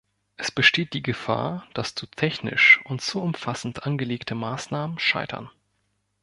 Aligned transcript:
Es 0.35 0.49
besteht 0.49 0.93
die 0.93 1.03
Gefahr, 1.03 1.67
dass 1.75 1.93
zu 1.93 2.07
technisch 2.07 2.81
und 2.85 3.03
zu 3.03 3.21
umfassend 3.21 3.85
angelegte 3.85 4.33
Maßnahmen 4.33 4.97
scheitern. 4.97 5.51